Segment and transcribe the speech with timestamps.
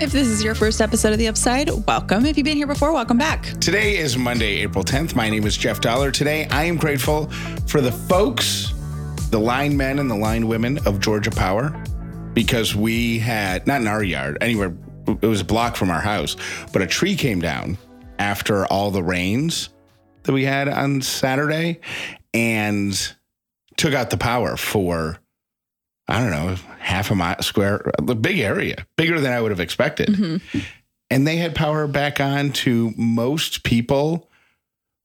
[0.00, 2.24] If this is your first episode of The Upside, welcome.
[2.24, 3.42] If you've been here before, welcome back.
[3.58, 5.16] Today is Monday, April 10th.
[5.16, 6.12] My name is Jeff Dollar.
[6.12, 7.28] Today, I am grateful
[7.66, 8.72] for the folks,
[9.30, 11.70] the line men and the line women of Georgia Power,
[12.32, 14.72] because we had, not in our yard, anywhere,
[15.20, 16.36] it was a block from our house,
[16.72, 17.76] but a tree came down
[18.20, 19.70] after all the rains
[20.22, 21.80] that we had on Saturday
[22.32, 23.16] and
[23.76, 25.18] took out the power for,
[26.08, 29.60] I don't know, half a mile square, a big area, bigger than I would have
[29.60, 30.08] expected.
[30.08, 30.58] Mm-hmm.
[31.10, 34.28] And they had power back on to most people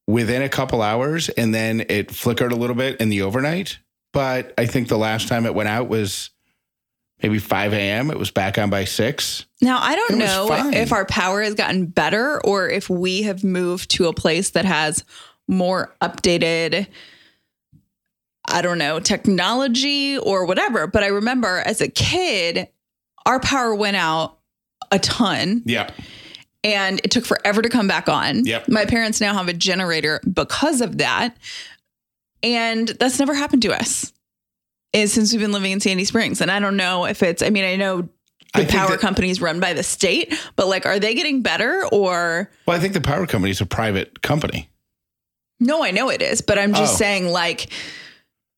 [0.08, 1.30] within a couple hours.
[1.30, 3.80] And then it flickered a little bit in the overnight.
[4.12, 6.30] But I think the last time it went out was
[7.22, 8.12] maybe 5 a.m.
[8.12, 9.46] It was back on by six.
[9.62, 10.74] Now, I don't know fine.
[10.74, 14.66] if our power has gotten better or if we have moved to a place that
[14.66, 15.04] has
[15.48, 16.88] more updated,
[18.54, 20.88] I don't know, technology or whatever.
[20.88, 22.68] But I remember as a kid,
[23.26, 24.38] our power went out
[24.92, 25.90] a ton Yeah.
[26.64, 28.46] and it took forever to come back on.
[28.46, 28.70] Yep.
[28.70, 31.36] My parents now have a generator because of that.
[32.44, 34.12] And that's never happened to us
[34.94, 36.42] eh, since we've been living in Sandy Springs.
[36.42, 38.02] And I don't know if it's, I mean, I know
[38.54, 41.86] the think power that- companies run by the state, but like, are they getting better
[41.92, 44.70] or Well, I think the power company is a private company.
[45.60, 46.98] no, I know it is, but I'm just Oh.
[46.98, 47.70] saying, like,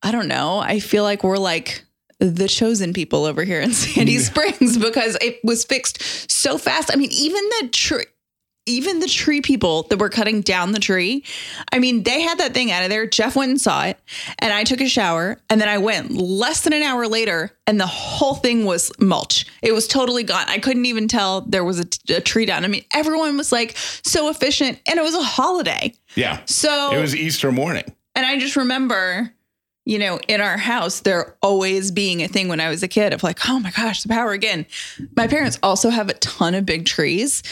[0.05, 0.59] I don't know.
[0.59, 1.83] I feel like we're like
[2.19, 6.91] the chosen people over here in Sandy Springs because it was fixed so fast.
[6.93, 8.05] I mean, even the tree,
[8.67, 11.23] even the tree people that were cutting down the tree,
[11.71, 13.05] I mean, they had that thing out of there.
[13.05, 13.99] Jeff went and saw it,
[14.39, 17.79] and I took a shower, and then I went less than an hour later, and
[17.79, 19.45] the whole thing was mulch.
[19.61, 20.45] It was totally gone.
[20.47, 22.63] I couldn't even tell there was a, a tree down.
[22.63, 25.93] I mean, everyone was like so efficient, and it was a holiday.
[26.15, 26.41] Yeah.
[26.45, 27.83] So It was Easter morning.
[28.15, 29.31] and I just remember,
[29.85, 33.13] you know, in our house, there always being a thing when I was a kid
[33.13, 34.65] of like, oh my gosh, the power again.
[35.15, 37.43] My parents also have a ton of big trees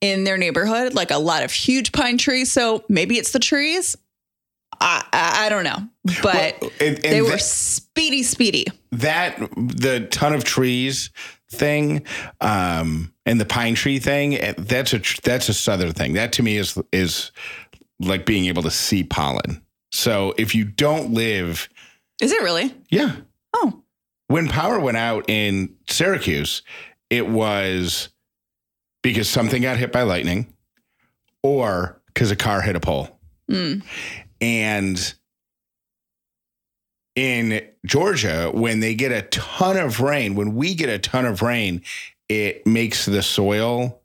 [0.00, 2.52] in their neighborhood, like a lot of huge pine trees.
[2.52, 3.96] So maybe it's the trees.
[4.80, 5.78] I, I, I don't know,
[6.22, 8.66] but Well, and- and they were that- speedy, speedy.
[8.92, 11.10] that the ton of trees
[11.50, 12.04] thing
[12.42, 16.42] um and the pine tree thing eh, that's a that's a southern thing that to
[16.42, 17.32] me is is
[18.00, 21.68] like being able to see pollen so if you don't live
[22.20, 22.74] Is it really?
[22.90, 23.16] yeah
[23.54, 23.82] Oh,
[24.26, 26.62] when power went out in Syracuse
[27.10, 28.10] it was
[29.02, 30.52] because something got hit by lightning
[31.42, 33.18] or because a car hit a pole
[33.50, 33.82] mm.
[34.40, 35.14] and
[37.18, 41.42] in Georgia, when they get a ton of rain, when we get a ton of
[41.42, 41.82] rain,
[42.28, 44.00] it makes the soil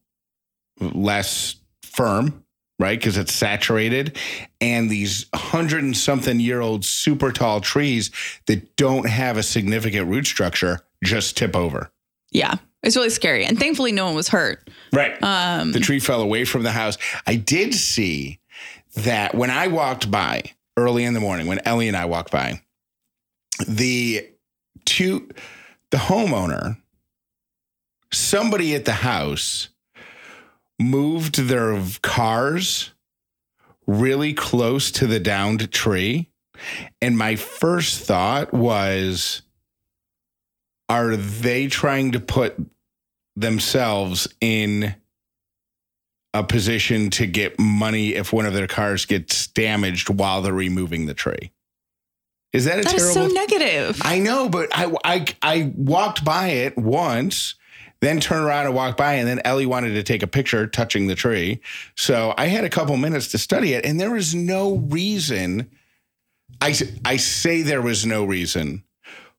[0.80, 2.43] less firm,
[2.80, 3.00] right?
[3.00, 4.18] Because it's saturated.
[4.60, 8.12] And these hundred and something year old super tall trees
[8.48, 11.92] that don't have a significant root structure just tip over.
[12.32, 12.56] yeah.
[12.82, 13.46] It's really scary.
[13.46, 14.70] And thankfully, no one was hurt.
[14.92, 15.14] Right.
[15.24, 16.98] Um, the tree fell away from the house.
[17.26, 18.40] I did see
[18.96, 20.44] that when I walked by
[20.76, 22.62] early in the morning, when Ellie and I walked by,
[23.66, 24.28] the
[24.84, 25.30] two,
[25.92, 26.76] the homeowner,
[28.12, 29.70] somebody at the house
[30.80, 32.92] moved their cars
[33.86, 36.30] really close to the downed tree.
[37.02, 39.42] And my first thought was,
[40.90, 42.56] are they trying to put
[43.36, 44.96] themselves in
[46.34, 51.06] a position to get money if one of their cars gets damaged while they're removing
[51.06, 51.52] the tree.
[52.52, 53.30] Is that a that is terrible?
[53.30, 54.02] so negative.
[54.04, 57.56] I know, but I, I I walked by it once,
[58.04, 61.08] then turn around and walk by, and then Ellie wanted to take a picture touching
[61.08, 61.62] the tree.
[61.96, 65.70] So I had a couple minutes to study it, and there was no reason.
[66.62, 66.76] I,
[67.06, 68.84] I say there was no reason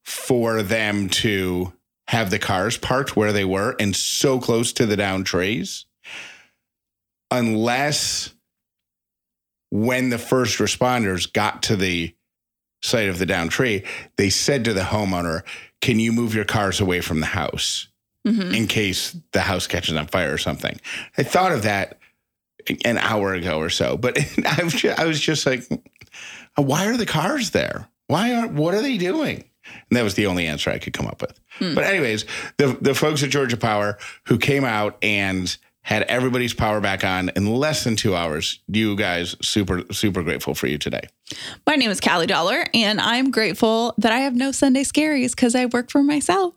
[0.02, 1.72] for them to
[2.08, 5.86] have the cars parked where they were and so close to the down trees,
[7.30, 8.34] unless
[9.70, 12.14] when the first responders got to the
[12.82, 13.82] site of the down tree,
[14.16, 15.42] they said to the homeowner,
[15.80, 17.88] Can you move your cars away from the house
[18.26, 18.56] Mhm.
[18.56, 20.80] in case the house catches on fire or something?
[21.18, 21.98] I thought of that
[22.84, 24.16] an hour ago or so, but
[24.46, 25.64] I was just, I was just like,
[26.56, 27.88] Why are the cars there?
[28.06, 29.44] Why are what are they doing?
[29.90, 31.38] And that was the only answer I could come up with.
[31.58, 31.74] Hmm.
[31.74, 32.24] But anyways,
[32.58, 37.28] the the folks at Georgia Power who came out and had everybody's power back on
[37.36, 38.60] in less than two hours.
[38.68, 41.08] You guys, super super grateful for you today.
[41.66, 45.54] My name is Callie Dollar, and I'm grateful that I have no Sunday scaries because
[45.54, 46.54] I work for myself.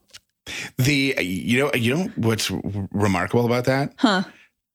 [0.77, 3.93] The you know you know what's remarkable about that?
[3.97, 4.23] Huh.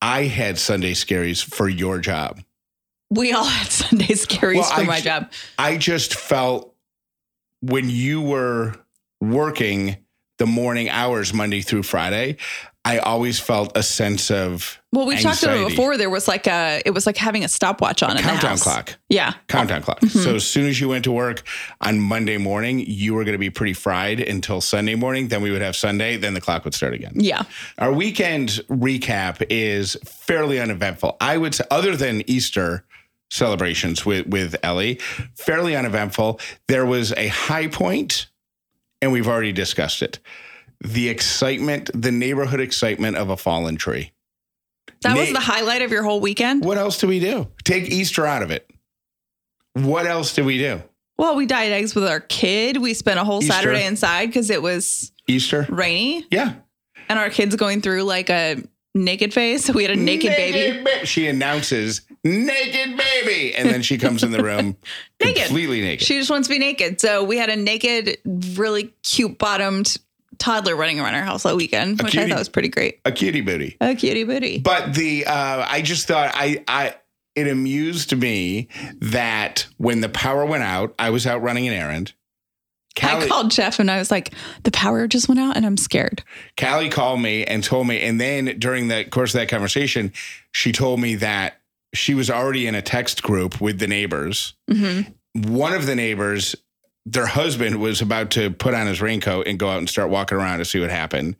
[0.00, 2.40] I had Sunday scaries for your job.
[3.10, 5.30] We all had Sunday scaries Well, for I my ju- job.
[5.58, 6.74] I just felt
[7.60, 8.74] when you were
[9.20, 9.96] working
[10.38, 12.36] the morning hours Monday through Friday,
[12.84, 15.96] I always felt a sense of Well, we've talked about it before.
[15.96, 18.96] There was like a, it was like having a stopwatch on the countdown clock.
[19.08, 19.34] Yeah.
[19.46, 20.00] Countdown clock.
[20.00, 20.18] Mm-hmm.
[20.18, 21.44] So as soon as you went to work
[21.80, 25.28] on Monday morning, you were going to be pretty fried until Sunday morning.
[25.28, 26.16] Then we would have Sunday.
[26.16, 27.12] Then the clock would start again.
[27.14, 27.44] Yeah.
[27.78, 31.16] Our weekend recap is fairly uneventful.
[31.20, 32.84] I would say, other than Easter
[33.30, 34.96] celebrations with, with Ellie,
[35.34, 36.38] fairly uneventful.
[36.68, 38.26] There was a high point,
[39.00, 40.18] and we've already discussed it.
[40.82, 44.12] The excitement, the neighborhood excitement of a fallen tree.
[45.02, 46.64] That was the highlight of your whole weekend.
[46.64, 47.48] What else do we do?
[47.64, 48.68] Take Easter out of it.
[49.74, 50.82] What else do we do?
[51.18, 52.76] Well, we dyed eggs with our kid.
[52.76, 53.52] We spent a whole Easter.
[53.52, 55.66] Saturday inside because it was Easter?
[55.70, 56.54] rainy Yeah.
[57.08, 58.62] and our kid's going through like a
[58.94, 59.64] naked phase.
[59.64, 60.82] So we had a naked, baby.
[60.82, 64.76] ba- She announces naked baby, and then she comes in the room
[65.22, 65.44] Naked.
[65.46, 66.06] completely naked.
[66.06, 67.00] She just wants to be naked.
[67.00, 68.18] So we had a naked,
[68.56, 69.96] really cute bottomed
[70.42, 73.00] toddler running around our house all weekend, A which I thought was pretty great.
[73.04, 73.76] a cutie booty.
[73.80, 74.58] A cutie booty.
[74.58, 76.94] But the uh, I just thought I I
[77.34, 78.68] it amused me
[79.00, 82.12] that when the power went out, I was out running an errand.
[83.02, 84.34] I called Jeff and I was like,
[84.64, 86.22] the power just went out and I'm scared.
[86.60, 90.12] Callie called me and told me, and then during the course of that conversation,
[90.50, 91.54] she told me that
[91.94, 94.52] she was already in a text group with the neighbors.
[94.70, 95.00] hmm
[95.34, 96.54] One of the neighbors,
[97.04, 100.38] their husband was about to put on his raincoat and go out and start walking
[100.38, 101.36] around to see what happened.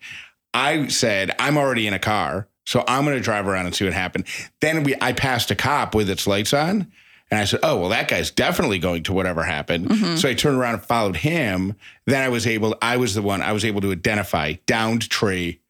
[0.55, 3.85] I said, I'm already in a car, so I'm going to drive around and see
[3.85, 4.27] what happened.
[4.61, 6.91] Then we, I passed a cop with its lights on,
[7.31, 9.89] and I said, Oh, well, that guy's definitely going to whatever happened.
[9.89, 10.19] Mhm.
[10.19, 11.75] So I turned around and followed him.
[12.07, 15.61] Then I was able, I was the one, I was able to identify downed tree,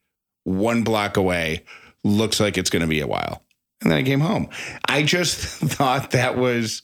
[0.43, 1.63] one block away.
[2.03, 3.43] Looks like it's going to be a while.
[3.81, 4.49] And then I came home.
[4.89, 6.81] I just thought that was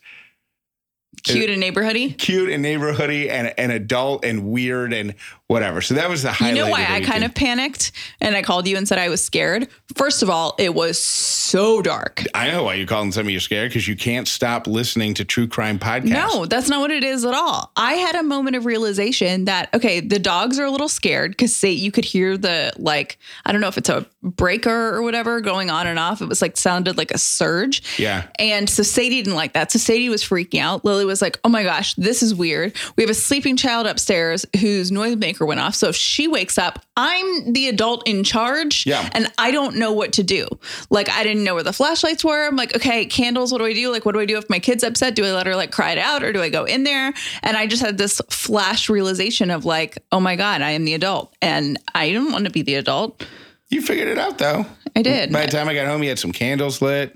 [1.24, 2.18] Cute and neighborhoody.
[2.18, 5.16] cute and neighborhoody and, and adult and weird and
[5.50, 5.82] whatever.
[5.82, 6.56] So that was the highlight.
[6.56, 7.92] You know why I kind of panicked
[8.22, 9.68] and I called you and said I was scared?
[9.96, 12.24] First of all, it was so dark.
[12.36, 15.26] I know why you calling some of you scared because you can't stop listening to
[15.26, 16.12] true crime podcasts.
[16.12, 17.72] No, that's not what it is at all.
[17.76, 21.56] I had a moment of realization that okay, the dogs are a little scared because
[21.56, 25.42] say you could hear the like I don't know if it's a breaker or whatever
[25.42, 26.22] going on and off.
[26.22, 27.98] It was like sounded like a surge.
[27.98, 28.28] Yeah.
[28.38, 29.72] And so Sadie didn't like that.
[29.72, 30.86] So Sadie was freaking out.
[30.86, 32.76] Lily was like, "Oh my gosh, this is weird.
[32.96, 34.92] We have a sleeping child upstairs whose
[35.40, 35.76] noisemaker went off.
[35.76, 39.10] So if she wakes up, I'm the adult in charge, Yeah.
[39.14, 40.48] and I don't know what to do.
[40.90, 42.46] Like I didn't know where the flashlights were.
[42.48, 43.52] I'm like, okay, candles.
[43.52, 43.92] What do I do?
[43.92, 45.16] Like, what do I do if my kid's upset?
[45.16, 47.14] Do I let her like cry it out, or do I go in there?
[47.44, 50.94] And I just had this flash realization of like, oh my god, I am the
[50.94, 53.26] adult, and I don't want to be the adult.
[53.70, 54.66] You figured it out though.
[54.96, 55.32] I did.
[55.32, 57.16] By the time I got home, you had some candles lit.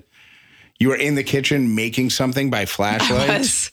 [0.78, 3.70] You were in the kitchen making something by flashlight.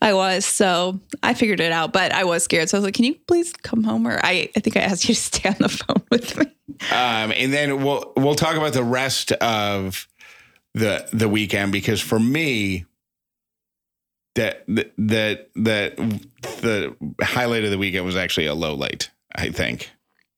[0.00, 0.46] I was.
[0.46, 2.68] So I figured it out, but I was scared.
[2.68, 4.06] So I was like, can you please come home?
[4.06, 6.46] Or I, I think I asked you to stay on the phone with me.
[6.90, 10.08] Um, and then we'll we'll talk about the rest of
[10.74, 12.86] the the weekend because for me,
[14.36, 15.96] that that that that
[16.62, 19.10] the highlight of the weekend was actually a low light.
[19.34, 19.90] I think.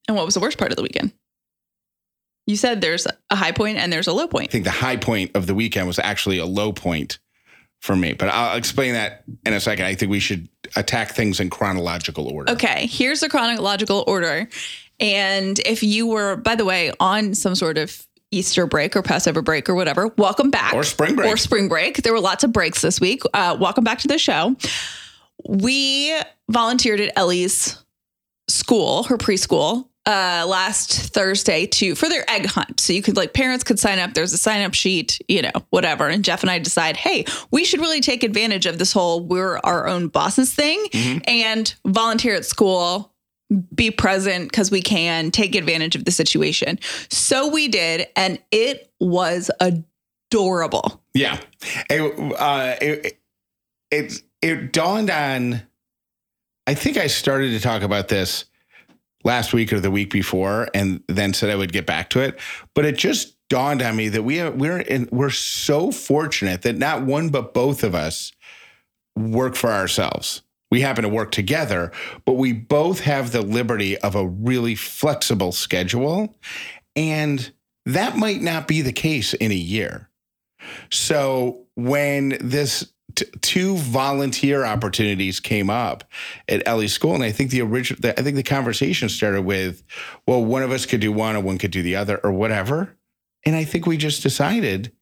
[0.08, 1.12] And what was the worst part of the weekend?
[2.46, 4.48] You said there's a high point and there's a low point.
[4.48, 7.18] I think the high point of the weekend was actually a low point
[7.82, 8.14] for me.
[8.14, 9.84] But I'll explain that in a second.
[9.84, 12.52] I think we should attack things in chronological order.
[12.52, 14.48] Okay, here's the chronological order.
[15.00, 19.42] And if you were, by the way, on some sort of Easter break or Passover
[19.42, 20.72] break or whatever, welcome back.
[20.72, 21.30] Or spring break.
[21.30, 22.02] Or spring break.
[22.02, 23.22] There were lots of breaks this week.
[23.34, 24.56] Uh, welcome back to the show.
[25.46, 26.16] We
[26.48, 27.82] volunteered at Ellie's
[28.48, 32.80] school, her preschool, uh, last Thursday to for their egg hunt.
[32.80, 34.14] So you could like parents could sign up.
[34.14, 36.08] There's a sign up sheet, you know, whatever.
[36.08, 39.58] And Jeff and I decide, hey, we should really take advantage of this whole we're
[39.58, 40.88] our own bosses thing
[41.26, 43.12] and volunteer at school
[43.74, 46.78] be present because we can take advantage of the situation.
[47.10, 51.02] So we did, and it was adorable.
[51.14, 51.38] Yeah.
[51.90, 53.20] It, uh, it,
[53.90, 55.62] it, it dawned on,
[56.66, 58.46] I think I started to talk about this
[59.24, 62.38] last week or the week before and then said I would get back to it.
[62.74, 66.76] But it just dawned on me that we are, we're in, we're so fortunate that
[66.76, 68.32] not one, but both of us
[69.16, 70.42] work for ourselves.
[70.70, 71.92] We happen to work together,
[72.24, 76.34] but we both have the liberty of a really flexible schedule.
[76.96, 77.52] And
[77.84, 80.08] that might not be the case in a year.
[80.90, 82.92] So when this
[83.24, 86.04] t- two volunteer opportunities came up
[86.48, 89.82] at Ellie School, and I think the original, the, I think the conversation started with,
[90.26, 92.96] well, one of us could do one, or one could do the other, or whatever.
[93.44, 94.92] And I think we just decided,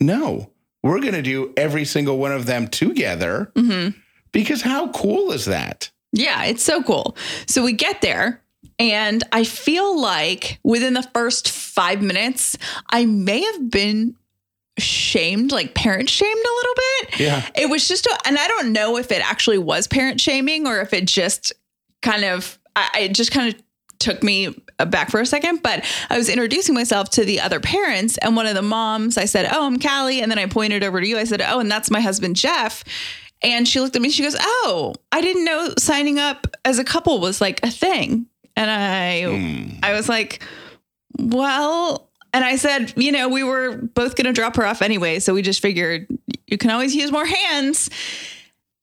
[0.00, 0.50] no,
[0.82, 3.88] we're going to do every single one of them together hmm
[4.32, 5.90] because how cool is that?
[6.12, 7.16] Yeah, it's so cool.
[7.46, 8.42] So we get there
[8.78, 12.58] And I feel like within the first five minutes,
[12.90, 14.16] I may have been
[14.78, 17.20] shamed, like parent shamed a little bit.
[17.20, 17.48] Yeah.
[17.54, 20.80] It was just, a, and I don't know if it actually was parent shaming or
[20.80, 21.52] if it just
[22.02, 23.62] kind of, I, I just kind of
[23.98, 24.54] took me
[24.88, 28.18] back for a second, but I was introducing myself to the other parents.
[28.18, 30.20] And one of the moms, I said, Oh, I'm Callie.
[30.20, 31.16] And then I pointed over to you.
[31.16, 32.84] I said, Oh, and that's my husband, Jeff.
[33.42, 36.84] And she looked at me, she goes, Oh, I didn't know signing up as a
[36.84, 38.26] couple was like a thing.
[38.54, 39.78] And I, Hmm.
[39.82, 40.42] I was like,
[41.18, 42.05] Well,
[42.36, 45.18] and I said, you know, we were both going to drop her off anyway.
[45.20, 46.06] So we just figured
[46.46, 47.88] you can always use more hands.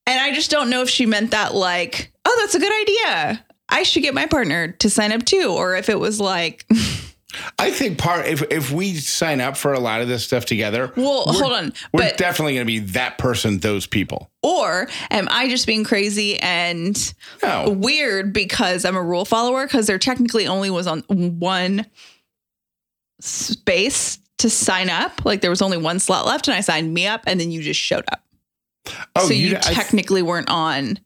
[0.08, 3.46] And I just don't know if she meant that like, oh, that's a good idea.
[3.70, 5.50] I should get my partner to sign up too.
[5.56, 6.66] Or if it was like,
[7.60, 10.92] I think part if if we sign up for a lot of this stuff together,
[10.96, 11.74] well, we're- hold on.
[11.94, 14.30] we're But, definitely going to be that person, those people.
[14.44, 19.66] or am I just being crazy and No, weird because I'm a rule follower?
[19.66, 21.86] Because there technically only was on one
[23.28, 25.24] space to sign up.
[25.26, 27.62] Like there was only one slot left and I signed me up and then you
[27.62, 28.24] just showed up.
[29.16, 31.00] oh, so you, I- technically weren't on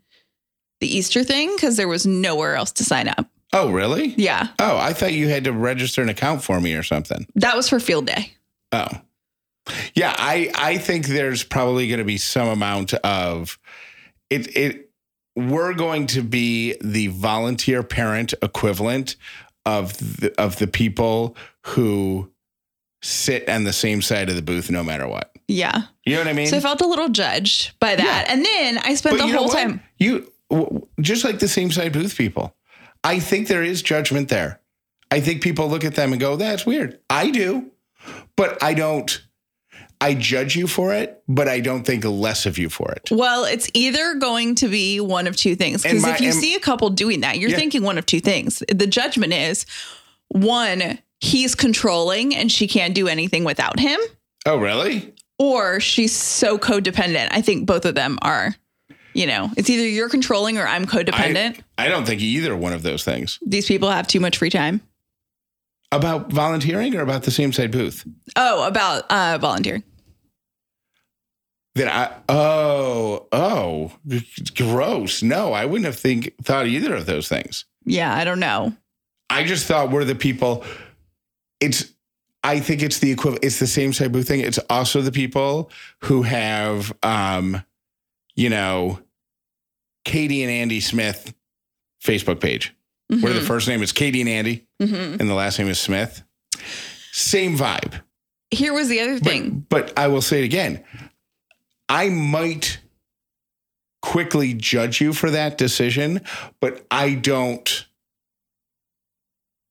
[0.79, 3.27] the Easter thing because there was nowhere else to sign up.
[3.53, 4.07] oh, really?
[4.17, 4.47] Yeah.
[4.59, 7.25] Oh, I thought you had to register an account for me or something.
[7.35, 8.33] That was for field day.
[8.71, 8.87] Oh,
[9.95, 10.15] yeah.
[10.17, 13.57] I I think there's probably going to be some amount of
[14.29, 14.55] it.
[14.55, 14.89] It
[15.35, 19.15] we're going to be the volunteer parent equivalent
[19.65, 21.35] of the, of the people
[21.67, 22.31] who
[23.01, 25.31] sit on the same side of the booth no matter what.
[25.47, 25.83] Yeah.
[26.05, 26.47] You know what I mean?
[26.47, 28.25] So I felt a little judged by that.
[28.27, 28.33] Yeah.
[28.33, 29.81] And then I spent But the whole time.
[29.97, 30.31] You
[30.99, 32.55] just like the same side booth people.
[33.03, 34.59] I think there is judgment there.
[35.11, 37.71] I think people look at them and go, "That's weird." I do,
[38.35, 39.21] but I don't.
[40.01, 43.09] I judge you for it, but I don't think less of you for it.
[43.11, 45.83] Well, it's either going to be one of two things.
[45.83, 47.57] Because if you and- see a couple doing that, you're Yeah.
[47.57, 48.61] thinking one of two things.
[48.69, 49.65] The judgment is
[50.27, 53.99] one, he's controlling and she can't do anything without him,
[54.45, 55.13] Oh, really?
[55.39, 57.27] or she's so codependent.
[57.31, 58.55] I think both of them are,
[59.13, 61.59] you know, it's either you're controlling or I'm codependent.
[61.77, 64.49] I, I don't think either one of those things These people have too much free
[64.49, 64.81] time.
[65.91, 68.05] about volunteering or about the same side booth.
[68.35, 69.83] Oh, about uh, volunteering.
[71.75, 73.91] Then I oh oh
[74.55, 75.21] gross.
[75.21, 77.65] No, I wouldn't have think thought either of those things.
[77.85, 78.73] Yeah, I don't know.
[79.29, 80.63] I just thought we're the people.
[81.59, 81.91] It's,
[82.43, 83.43] I think it's the equivalent.
[83.43, 84.41] It's the same type of thing.
[84.41, 85.71] It's also the people
[86.03, 87.63] who have, um,
[88.35, 88.99] you know,
[90.05, 91.33] Katie and Andy Smith
[92.03, 92.73] Facebook page,
[93.09, 95.19] where the first name is Katie and Andy Mhm.
[95.19, 96.23] and the last name is Smith.
[97.11, 98.01] Same vibe.
[98.51, 99.65] Here was the other thing.
[99.69, 100.83] But, but I will say it again.
[101.89, 102.79] I might
[104.01, 106.21] quickly judge you for that decision,
[106.61, 107.85] but I don't.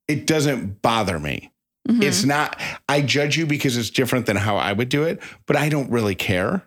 [0.09, 1.53] It doesn't bother me.
[1.87, 2.03] Mhm.
[2.03, 5.57] It's not, I judge you because it's different than how I would do it, but
[5.57, 6.63] I don't really care.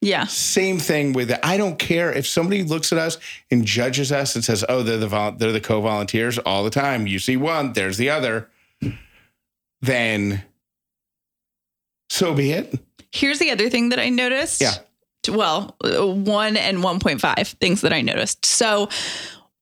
[0.00, 0.26] yeah.
[0.26, 1.40] Same thing with it.
[1.42, 3.18] I don't care if somebody looks at us
[3.50, 7.06] and judges us and says, "Oh, they're the vol- they're the co-volunteers all the time."
[7.08, 8.48] You see one, there's the other.
[9.80, 10.44] Then,
[12.10, 12.78] so be it.
[13.12, 14.60] Here's the other thing that I noticed.
[14.60, 14.74] Yeah.
[15.28, 18.46] Well, uh, one and 1.5 things that I noticed.
[18.46, 18.88] So,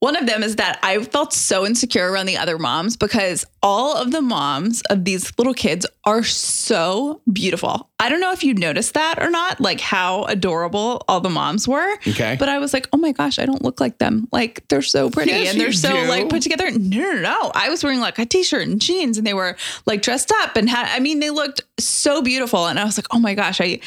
[0.01, 3.97] one of them is that I felt so insecure around the other moms because all
[3.97, 7.89] of the moms of these little kids are so beautiful.
[7.99, 11.67] I don't know if you noticed that or not, like how adorable all the moms
[11.67, 11.95] were.
[12.07, 12.37] Okay.
[12.39, 14.29] But I was like, oh my gosh, I don't look like them.
[14.33, 16.09] Like they're so pretty Yes, and they're so do.
[16.09, 16.71] like put together.
[16.71, 17.53] No, no, no.
[17.55, 20.69] I was wearing like a t-shirt and jeans and they were like dressed up and
[20.69, 22.67] had, I mean, they looked so beautiful.
[22.67, 23.81] And I was like, oh my gosh, I,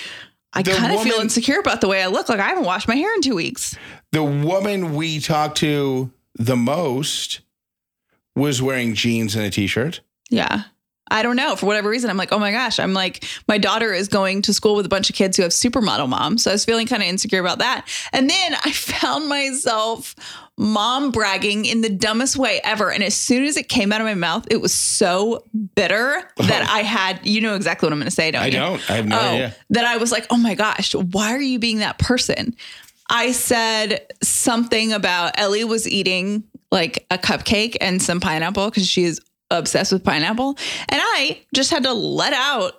[0.54, 2.30] I kind of feel insecure about the way I look.
[2.30, 3.78] Like I haven't washed my hair in two weeks.
[4.12, 7.42] The woman we talked to the most
[8.36, 10.02] was wearing jeans and a t-shirt.
[10.30, 10.64] Yeah.
[11.12, 11.56] I don't know.
[11.56, 14.54] For whatever reason, I'm like, oh my gosh, I'm like, my daughter is going to
[14.54, 16.44] school with a bunch of kids who have supermodel moms.
[16.44, 17.88] So I was feeling kind of insecure about that.
[18.14, 20.16] And then I found myself
[20.58, 22.92] mom bragging in the dumbest way ever.
[22.92, 25.44] And as soon as it came out of my mouth, it was so
[25.76, 28.52] bitter that I had, you know exactly what I'm going to say, don't I you?
[28.52, 28.92] don't.
[28.92, 29.56] I have no oh, idea.
[29.72, 32.56] that I was like, oh my gosh, why are you being that person?
[33.10, 39.04] I said something about Ellie was eating like a cupcake and some pineapple because she
[39.04, 40.58] is obsessed with pineapple.
[40.88, 42.74] And I just had to let out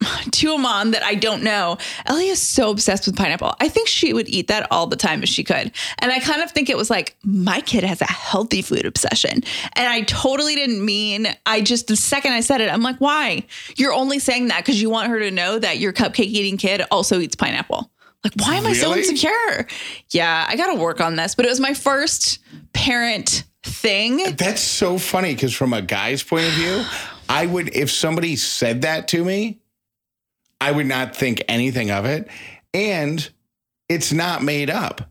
[0.30, 1.78] to a mom that I don't know.
[2.06, 3.54] Ellie is so obsessed with pineapple.
[3.60, 5.72] I think she would eat that all the time if she could.
[5.98, 9.42] And I kind of think it was like, my kid has a healthy food obsession.
[9.74, 13.44] And I totally didn't mean, I just, the second I said it, I'm like, why?
[13.76, 16.82] You're only saying that because you want her to know that your cupcake eating kid
[16.90, 17.90] also eats pineapple.
[18.24, 19.66] Like, why am I so insecure?
[20.10, 21.34] Yeah, I got to work on this.
[21.34, 22.38] But it was my first
[22.72, 24.36] parent thing.
[24.36, 26.84] That's so funny because from a guy's point of view,
[27.28, 29.60] I would if somebody said that to me,
[30.60, 32.28] I would not think anything of it.
[32.74, 33.28] And
[33.88, 35.10] it's not made up.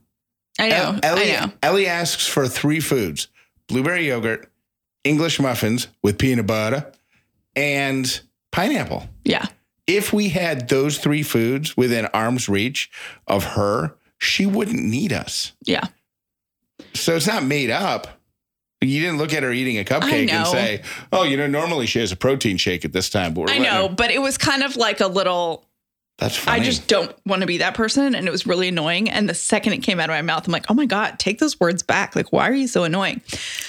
[0.59, 0.99] I know.
[1.01, 1.51] Ellie, I know.
[1.63, 3.27] Ellie asks for three foods:
[3.67, 4.51] blueberry yogurt,
[5.03, 6.91] English muffins with peanut butter,
[7.55, 9.07] and pineapple.
[9.23, 9.45] Yeah.
[9.89, 12.89] If we had those three foods within arm's reach
[13.27, 15.53] of her, she wouldn't need us.
[15.63, 15.87] Yeah.
[16.93, 18.07] So it's not made up.
[18.81, 21.99] You didn't look at her eating a cupcake and say, "Oh, you know, normally she
[21.99, 24.63] has a protein shake at this time." But I know, her- but it was kind
[24.63, 25.65] of like a little
[26.17, 26.61] That's funny.
[26.61, 28.15] I just don't want to be that person.
[28.15, 29.09] And it was really annoying.
[29.09, 31.39] And the second it came out of my mouth, I'm like, oh my God, take
[31.39, 32.15] those words back.
[32.15, 33.21] Like, why are you so annoying?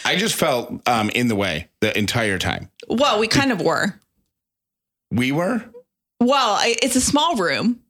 [0.04, 2.70] I just felt um, in the way the entire time.
[2.88, 3.94] Well, we kind of were.
[5.10, 5.64] We were.
[6.20, 7.80] Well, I, it's a small room.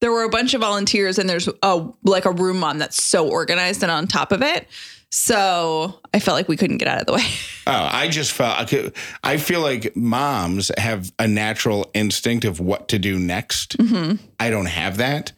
[0.00, 3.28] There were a bunch of volunteers, and there's a like a room mom that's so
[3.28, 4.68] organized and on top of it.
[5.10, 7.24] So I felt like we couldn't get out of the way.
[7.70, 8.94] Oh, I just felt I could.
[9.22, 13.76] I feel like moms have a natural instinct of what to do next.
[13.76, 14.24] Mm-hmm.
[14.40, 15.32] I don't have that.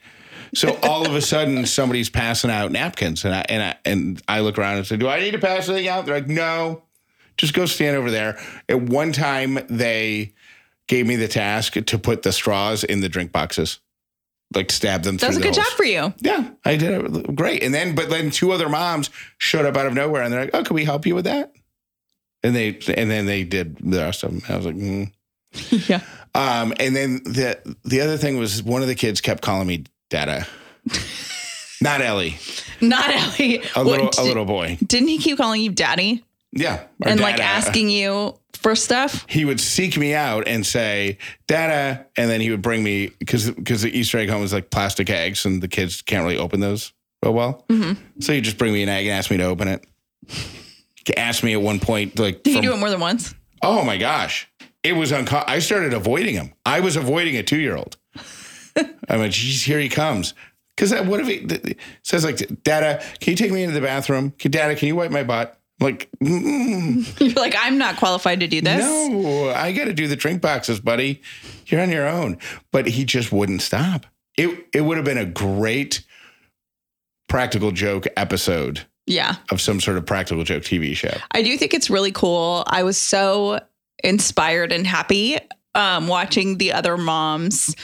[0.54, 4.40] So all of a sudden, somebody's passing out napkins, and I and I and I
[4.42, 6.84] look around and say, "Do I need to pass anything out?" They're like, "No,
[7.36, 8.38] just go stand over there."
[8.68, 10.32] At one time, they
[10.90, 13.78] gave me the task to put the straws in the drink boxes,
[14.52, 15.18] like stab them.
[15.18, 16.12] That was a through good the job for you.
[16.18, 17.62] Yeah, I did it great.
[17.62, 20.50] And then, but then two other moms showed up out of nowhere, and they're like,
[20.52, 21.52] "Oh, can we help you with that?"
[22.42, 24.42] And they, and then they did the rest of them.
[24.48, 25.12] I was like, mm.
[25.88, 26.00] yeah.
[26.34, 29.84] um, and then the the other thing was one of the kids kept calling me
[30.08, 30.44] Dada,
[31.80, 32.36] not Ellie,
[32.80, 33.62] Not Ellie.
[33.76, 34.76] a little a little boy.
[34.84, 39.24] Didn't he keep calling you daddy Yeah, and like asking you for stuff?
[39.28, 43.50] He would seek me out and say Dada, and then he would bring me because
[43.50, 46.58] because the Easter egg home is like plastic eggs, and the kids can't really open
[46.60, 46.92] those
[47.24, 47.64] real well.
[47.68, 48.20] Mm-hmm.
[48.20, 49.84] So he'd just bring me an egg and ask me to open it.
[51.06, 53.34] He asked me at one point, like, Did he from- do it more than once?
[53.62, 54.48] oh my gosh,
[54.82, 56.52] it was unco- I started avoiding him.
[56.66, 57.96] I was avoiding a two year old.
[59.08, 60.34] I'm like, geez, here he comes.
[60.76, 63.80] Because what if he th- th- says like, Dada, can you take me into the
[63.82, 64.30] bathroom?
[64.38, 65.59] Can, Dada, can you wipe my butt?
[65.80, 68.80] Like, mm, You're like, I'm not qualified to do this.
[68.84, 71.22] no, I got to do the drink boxes, buddy.
[71.66, 72.36] You're on your own.
[72.70, 74.06] But he just wouldn't stop.
[74.36, 76.04] It it would have been a great
[77.28, 79.36] practical joke episode Yeah.
[79.50, 81.16] of some sort of practical joke TV show.
[81.32, 82.64] I do think it's really cool.
[82.66, 83.60] I was so
[84.02, 85.38] inspired and happy
[85.74, 87.74] um, watching the other moms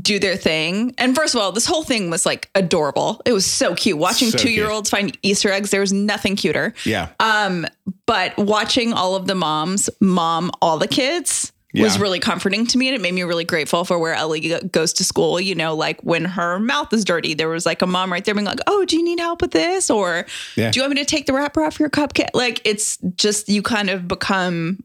[0.00, 0.94] do their thing.
[0.98, 3.20] And first of all, this whole thing was like adorable.
[3.24, 3.98] It was so cute.
[3.98, 6.74] Watching So two year olds find Easter eggs, there was nothing cuter.
[6.84, 7.08] Yeah.
[7.18, 7.66] Um,
[8.06, 12.88] but watching all of the moms mom all the kids was really comforting to me
[12.88, 15.40] and it made me really grateful for where Ellie goes to school.
[15.40, 18.34] You know, like when her mouth is dirty, there was like a mom right there
[18.34, 19.88] being like, Oh, do you need help with this?
[19.88, 20.26] Or
[20.56, 20.70] Yeah.
[20.72, 22.30] do you want me to take the wrapper off your cupcake?
[22.34, 24.82] Like it's just you kind of become,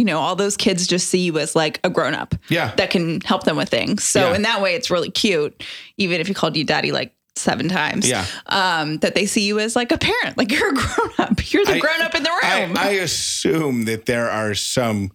[0.00, 2.72] you know, all those kids just see you as like a grown up Yeah.
[2.76, 4.02] that can help them with things.
[4.02, 4.36] So Yeah.
[4.36, 5.62] in that way, it's really cute,
[5.98, 8.08] even if he called you daddy like seven times.
[8.08, 8.24] Yeah.
[8.46, 11.52] Um, that they see you as like a parent, like you're a grown up.
[11.52, 12.76] You're the I- grown up in the room.
[12.78, 15.12] I assume that there are some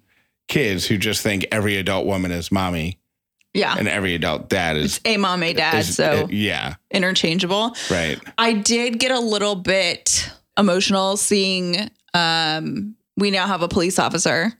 [0.48, 3.00] kids who just think every adult woman is mommy
[3.56, 3.76] yeah.
[3.80, 5.02] and every adult dad is.
[5.04, 7.76] a mom, a dad, is- so yeah, interchangeable.
[7.90, 8.20] right.
[8.38, 14.54] I did get a little bit emotional seeing um we now have a police officer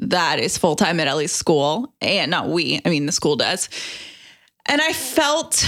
[0.00, 1.94] that is full time at Ellie's school.
[2.00, 3.68] And not we, I mean the school does.
[4.66, 5.64] And I felt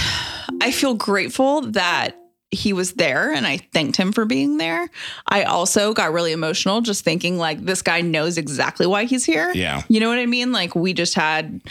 [0.61, 2.15] I feel grateful that
[2.49, 4.89] he was there and I thanked him for being there.
[5.27, 9.51] I also got really emotional just thinking like this guy knows exactly why he's here.
[9.53, 9.81] Yeah.
[9.89, 10.51] You know what I mean?
[10.51, 11.61] Like we just had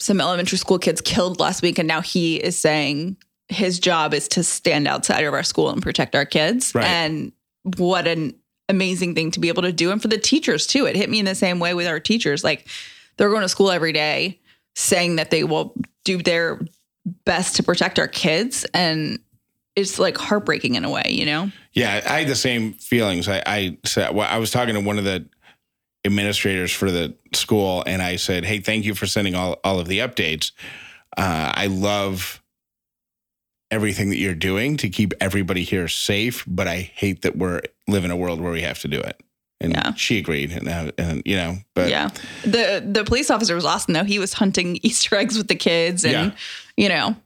[0.00, 3.16] some elementary school kids killed last week, and now he is saying
[3.48, 6.74] his job is to stand outside of our school and protect our kids.
[6.74, 6.84] Right.
[6.84, 7.32] And
[7.76, 8.34] what an
[8.68, 9.90] amazing thing to be able to do.
[9.90, 10.86] And for the teachers too.
[10.86, 12.44] It hit me in the same way with our teachers.
[12.44, 12.66] Like
[13.16, 14.40] they're going to school every day
[14.74, 16.60] saying that they will do their
[17.24, 18.64] best to protect our kids.
[18.74, 19.18] And
[19.76, 21.50] it's like heartbreaking in a way, you know?
[21.72, 23.28] Yeah, I had the same feelings.
[23.28, 25.26] I, I said well, I was talking to one of the
[26.04, 29.86] administrators for the school, and I said, "Hey, thank you for sending all all of
[29.86, 30.52] the updates.
[31.16, 32.37] Uh, I love
[33.70, 38.04] everything that you're doing to keep everybody here safe, but I hate that we're live
[38.04, 39.20] in a world where we have to do it."
[39.60, 39.94] And Yeah.
[39.94, 42.10] she agreed, and, uh, and you know, but yeah.
[42.44, 44.04] The the police officer was awesome though.
[44.04, 46.30] He was hunting Easter eggs with the kids and Yeah.
[46.76, 47.16] you know,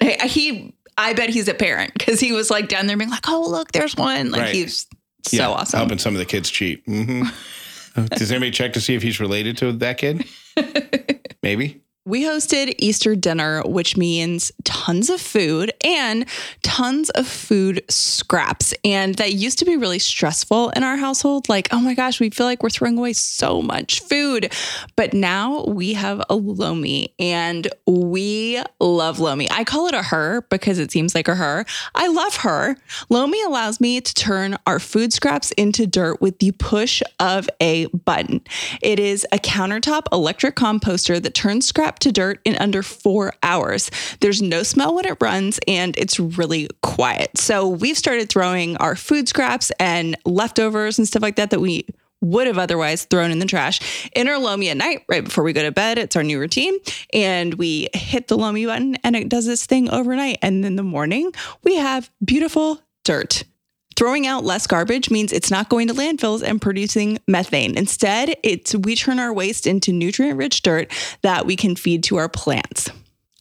[0.00, 3.28] he, he I bet he's a parent because he was like down there being like,
[3.28, 4.54] "Oh, look, there's one." Like Right.
[4.54, 4.86] he's
[5.26, 5.78] so yeah, awesome.
[5.78, 6.82] helping some of the kids cheat.
[6.86, 7.24] hmm
[8.16, 10.24] Does anybody check to see if he's related to that kid?
[11.42, 11.80] Maybe.
[12.06, 16.26] We hosted Easter dinner, which means tons of food and
[16.62, 18.74] tons of food scraps.
[18.84, 21.48] And that used to be really stressful in our household.
[21.48, 24.52] Like, oh my gosh, we feel like we're throwing away so much food.
[24.96, 29.50] But now we have a Lomi and we love Lomi.
[29.50, 31.64] I call it a her because it seems like a her.
[31.94, 32.76] I love her.
[33.08, 37.86] Lomi allows me to turn our food scraps into dirt with the push of a
[37.86, 38.42] button.
[38.82, 41.64] It is a countertop electric composter that turns
[42.00, 43.90] to dirt in under four hours.
[44.20, 47.36] There's no smell when it runs and it's really quiet.
[47.38, 51.86] So we've started throwing our food scraps and leftovers and stuff like that that we
[52.20, 55.52] would have otherwise thrown in the trash in our Lomi at night right before we
[55.52, 55.98] go to bed.
[55.98, 56.74] It's our new routine.
[57.12, 60.38] And we hit the Lomi button and it does this thing overnight.
[60.42, 63.44] And in the morning, we have beautiful dirt.
[63.96, 67.76] Throwing out less garbage means it's not going to landfills and producing methane.
[67.76, 72.28] Instead, it's we turn our waste into nutrient-rich dirt that we can feed to our
[72.28, 72.90] plants.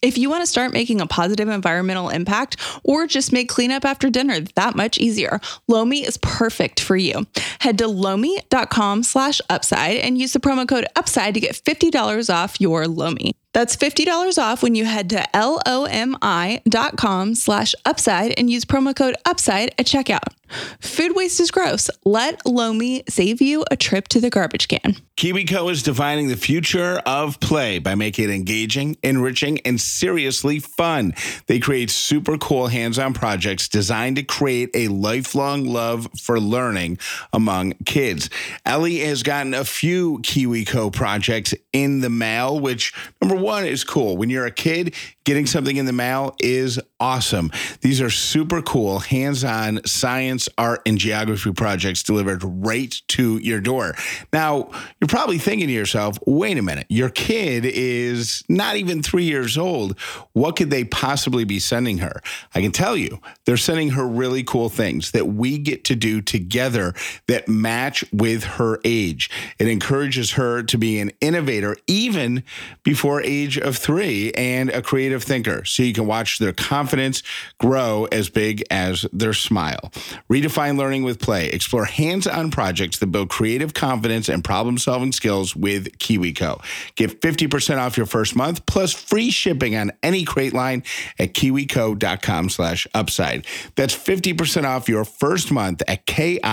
[0.03, 4.09] If you want to start making a positive environmental impact or just make cleanup after
[4.09, 5.39] dinner that much easier,
[5.69, 7.25] Lomi is perfect for you.
[7.59, 12.59] Head to lomi.com slash upside and use the promo code upside to get $50 off
[12.59, 13.31] your Lomi.
[13.53, 19.69] That's $50 off when you head to lomi.com slash upside and use promo code upside
[19.77, 20.33] at checkout.
[20.79, 21.89] Food waste is gross.
[22.05, 24.95] Let Lomi save you a trip to the garbage can.
[25.17, 31.13] KiwiCo is defining the future of play by making it engaging, enriching, and seriously fun.
[31.47, 36.99] They create super cool hands on projects designed to create a lifelong love for learning
[37.31, 38.29] among kids.
[38.65, 44.17] Ellie has gotten a few KiwiCo projects in the mail, which number one is cool.
[44.17, 47.51] When you're a kid, getting something in the mail is awesome.
[47.81, 53.61] These are super cool hands on science, art, and geography projects delivered right to your
[53.61, 53.95] door.
[54.31, 59.25] Now, you're probably thinking to yourself, wait a minute, your kid is not even three
[59.25, 59.97] years old.
[60.33, 62.21] What could they possibly be sending her?
[62.55, 66.21] I can tell you, they're sending her really cool things that we get to do
[66.21, 66.93] together
[67.27, 69.29] that match with her age.
[69.59, 72.43] It encourages her to be an innovator even
[72.83, 77.21] before age of three and a creative thinker so you can watch their confidence
[77.59, 79.91] grow as big as their smile.
[80.31, 81.49] Redefine learning with play.
[81.49, 86.63] Explore hands on projects that build creative confidence and problem solving skills with KiwiCo.
[86.95, 90.83] Get 50% off your first month plus free shipping on any crate line
[91.19, 93.45] at kiwico.com slash upside.
[93.75, 96.43] That's 50% off your first month at K-I-W-I-C-O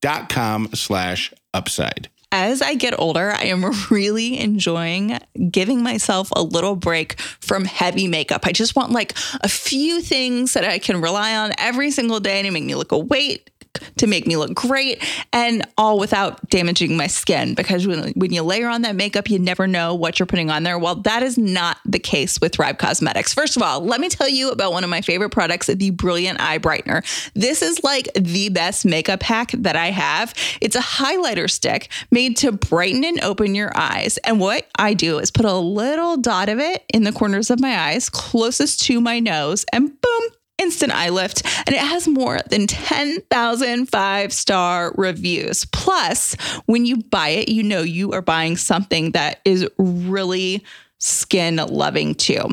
[0.00, 5.20] dot com slash upside as I get older, I am really enjoying
[5.50, 8.44] giving myself a little break from heavy makeup.
[8.44, 12.42] I just want like a few things that I can rely on every single day
[12.42, 13.52] to make me look awake
[13.96, 17.54] to make me look great and all without damaging my skin.
[17.54, 20.62] Because when, when you layer on that makeup you never know what you're putting on
[20.62, 20.78] there.
[20.78, 23.34] Well that is not the case with Thrive Causemetics.
[23.34, 26.40] First of all let me tell you about one of my favorite products the brilliant
[26.40, 27.04] eye brightener.
[27.34, 30.34] This is like the best makeup hack that i have.
[30.60, 34.18] It's a highlighter stick made to brighten and open your eyes.
[34.18, 37.60] And what i do is put a little dot of it in the corners of
[37.60, 40.22] my eyes closest to my nose and boom
[40.58, 45.64] instant eye lift, and it has more than 10,000 five star reviews.
[45.66, 46.34] Plus,
[46.66, 50.64] when you buy it, you know you are buying something that is really
[50.98, 52.48] skin loving too.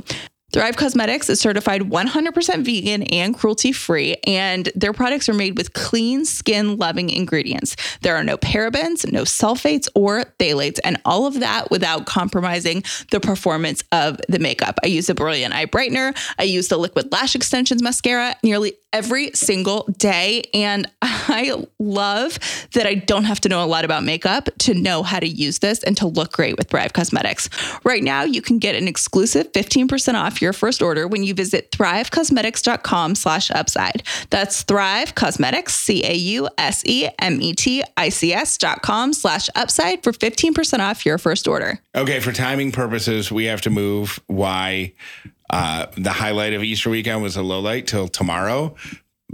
[0.52, 5.72] Thrive Causemetics is certified 100% vegan and cruelty free, and their products are made with
[5.72, 7.78] clean, skin loving ingredients.
[8.02, 13.22] There are no parabens, no sulfates, or phthalates, and all of that without compromising the
[13.22, 14.78] performance of the makeup.
[14.84, 19.32] I use the Brilliant Eye Brightener, I use the Liquid Lash Extensions Mascara nearly every
[19.34, 20.44] single day.
[20.54, 22.38] And I love
[22.74, 25.60] that I don't have to know a lot about makeup to know how to use
[25.60, 27.50] this and to look great with Thrive Causemetics.
[27.84, 31.72] Right now, you can get an exclusive 15% off your first order when you visit
[31.72, 34.04] thrivecausemetics.com slash upside.
[34.30, 36.18] That's Thrive Causemetics, C-A-U-S-E-M-E-T-I-C-S
[38.58, 41.80] dot com slash upside for 15% off your first order.
[41.96, 44.94] Okay, for timing purposes, we have to move why
[45.52, 48.74] uh, the highlight of Easter weekend was a low light till tomorrow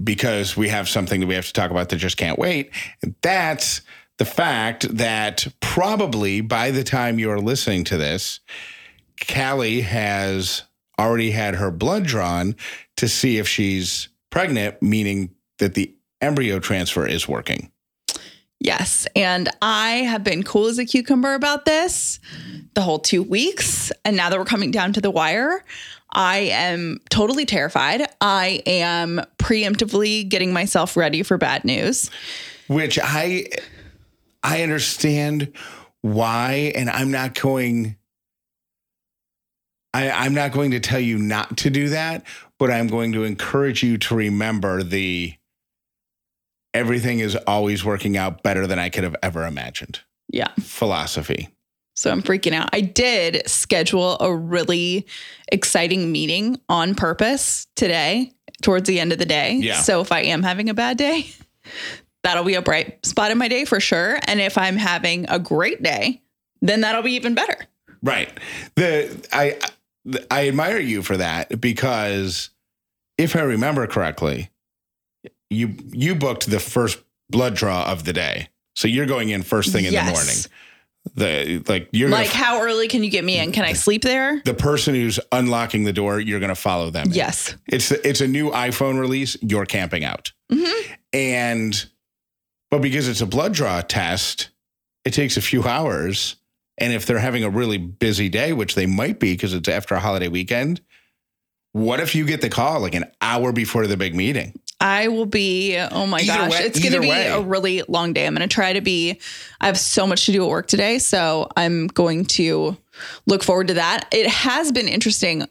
[0.03, 2.71] because we have something that we have to talk about that just can't wait.
[3.21, 3.81] That's
[4.17, 8.39] the fact that probably by the time you're listening to this,
[9.31, 10.63] Callie has
[10.99, 12.55] already had her blood drawn
[12.95, 17.71] to see if she's pregnant, meaning that the embryo transfer is working.
[18.59, 19.05] Yes.
[19.15, 22.19] And I have been cool as a cucumber about this
[22.73, 23.91] the whole two weeks.
[24.03, 25.63] And now that we're coming down to the wire,
[26.17, 28.07] I am totally terrified.
[28.19, 32.09] I am preemptively getting myself ready for bad news.
[32.67, 33.45] Which I
[34.43, 35.53] I understand
[36.01, 37.97] why and I'm not going
[39.93, 42.25] I, I'm not going to tell you not to do that,
[42.59, 45.35] but I'm going to encourage you to remember the
[46.73, 50.49] everything is always working out better than I could have ever imagined Yeah.
[50.59, 51.49] philosophy.
[51.97, 52.69] So I'm freaking out.
[52.73, 55.07] I did schedule a really
[55.51, 59.53] exciting meeting on purpose today towards the end of the day.
[59.55, 59.81] Yeah.
[59.81, 61.31] So if I am having a bad day,
[62.23, 64.19] that'll be a bright spot in my day for sure.
[64.27, 66.21] And if I'm having a great day,
[66.61, 67.57] then that'll be even better.
[68.03, 68.29] Right.
[68.75, 69.57] The I
[70.29, 72.51] I admire you for that because
[73.17, 74.51] if I remember correctly,
[75.49, 76.99] you you booked the first
[77.31, 78.49] blood draw of the day.
[78.75, 80.13] So you're going in first thing in the Yes.
[80.15, 80.35] morning.
[81.15, 83.51] The like you're Like, gonna, how early can you get me in?
[83.51, 84.41] Can I sleep there?
[84.45, 87.07] the person who's unlocking the door, you're going to follow them.
[87.07, 87.13] in.
[87.13, 87.55] Yes.
[87.67, 89.37] It's it's a new iPhone release.
[89.41, 90.73] You're camping out, Mhm.
[91.13, 91.85] and
[92.69, 94.49] but because it's a blood draw test,
[95.05, 96.35] it takes a few hours.
[96.79, 99.95] And if they're having a really busy day, which they might be because it's after
[99.95, 100.81] a holiday weekend,
[101.71, 104.53] what if you get the call like an hour before the big meeting?
[104.79, 107.27] I will be, oh my Either gosh, way- it's going to be way.
[107.27, 108.27] a really long day.
[108.27, 109.19] I'm going to try to be,
[109.59, 110.99] I have so much to do at work today.
[110.99, 112.77] So I'm going to
[113.25, 114.07] look forward to that.
[114.11, 115.47] It has been interesting.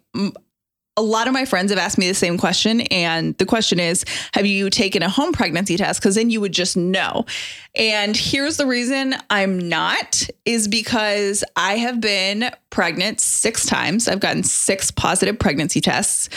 [0.99, 2.81] A lot of my friends have asked me the same question.
[2.83, 6.01] And the question is Have you taken a home pregnancy test?
[6.01, 7.27] Because then you would just know.
[7.75, 14.09] And here's the reason I'm not is because I have been pregnant six times.
[14.09, 16.31] I've gotten six positive pregnancy tests.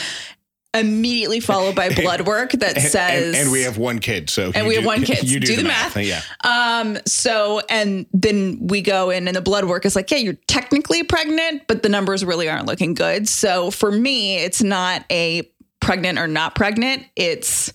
[0.74, 4.52] Immediately followed by blood work that And, says, and, and we have one kid, so
[4.54, 5.30] And we have one kid.
[5.30, 5.96] You do, Do the, the math.
[5.96, 6.06] math.
[6.06, 10.18] Yeah, Um, so and then we go in and the blood work is like, yeah,
[10.18, 13.28] you're technically pregnant, but the numbers really aren't looking good.
[13.28, 17.04] So for me, it's not a pregnant or not pregnant.
[17.16, 17.74] It's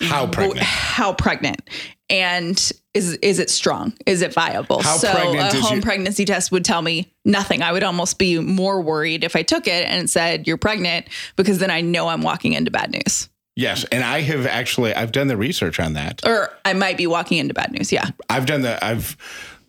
[0.00, 0.60] how pregnant?
[0.60, 1.60] how pregnant.
[2.08, 3.92] And is is it strong?
[4.04, 4.82] Is it viable?
[4.82, 7.62] How so a home your- pregnancy test would tell me nothing.
[7.62, 11.06] I would almost be more worried if I took it and it said you're pregnant
[11.36, 13.28] because then I know I'm walking into bad news.
[13.54, 16.26] Yes, and I have actually I've done the research on that.
[16.26, 17.92] Or I might be walking into bad news.
[17.92, 18.10] Yeah.
[18.28, 19.16] I've done the I've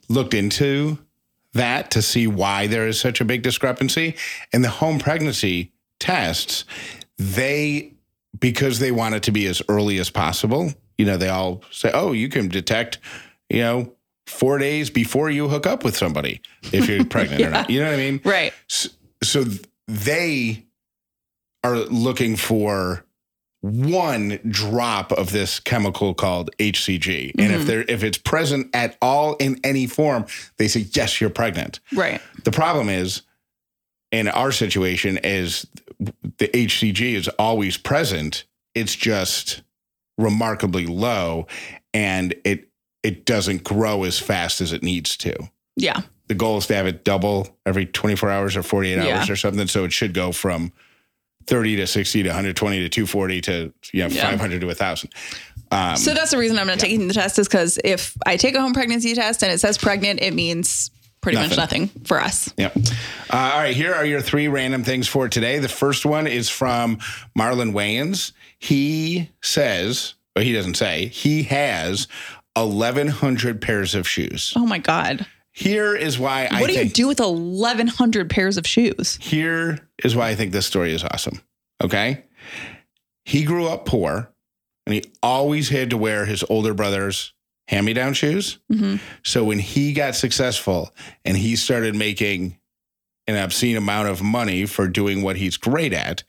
[0.09, 0.97] looked into
[1.53, 4.15] that to see why there is such a big discrepancy.
[4.53, 6.65] And the home pregnancy tests,
[7.17, 7.93] they
[8.39, 11.91] because they want it to be as early as possible, you know, they all say,
[11.93, 12.99] Oh, you can detect,
[13.49, 13.93] you know,
[14.27, 16.41] four days before you hook up with somebody
[16.71, 17.69] if you're pregnant or not.
[17.69, 18.21] You know what I mean?
[18.23, 18.53] Right.
[18.69, 18.89] S-
[19.23, 19.45] So
[19.87, 20.65] they
[21.63, 23.05] are looking for
[23.61, 27.67] one drop of this chemical called HCG, and if mm-hmm.
[27.67, 30.25] they're if it's present at all in any form,
[30.57, 31.79] they say yes, you're pregnant.
[31.93, 32.19] Right.
[32.43, 33.21] The problem is,
[34.11, 35.67] in our situation, is
[36.37, 38.45] the HCG is always present.
[38.75, 39.61] It's just
[40.17, 41.47] remarkably low,
[41.93, 42.67] and it
[43.03, 45.35] it doesn't grow as fast as it needs to
[45.75, 46.01] Yeah.
[46.27, 49.33] the goal is to have it double every 24 hours or 48 hours Yeah.
[49.33, 49.67] or something.
[49.67, 50.71] So it should go from
[51.47, 54.29] 30 to 60 to 120 to 240 to you know, Yeah.
[54.29, 55.09] 500 to 1,000.
[55.71, 58.53] Um, So that's the reason I'm not taking the test is because if I take
[58.53, 62.53] a home pregnancy test and it says pregnant, it means pretty much nothing for us.
[62.57, 62.75] Yep.
[63.29, 65.59] Uh, all right, here are your three random things for today.
[65.59, 66.97] The first one is from
[67.37, 68.31] Marlon Wayans.
[68.59, 72.07] He says, but he doesn't say, he has
[72.55, 74.53] 1,100 pairs of shoes.
[74.55, 75.25] Oh my God.
[75.53, 76.97] Here is why I What do think.
[76.97, 79.17] you do with 1,100 pairs of shoes?
[79.21, 81.41] Here is why I think this story is awesome.
[81.83, 82.23] Okay.
[83.25, 84.31] He grew up poor
[84.85, 87.33] and he always had to wear his older brother's
[87.67, 88.57] hand me down shoes.
[88.71, 88.99] Mhm.
[89.23, 90.93] So when he got successful
[91.23, 92.57] and he started making
[93.27, 96.23] an obscene amount of money for doing what he's great at,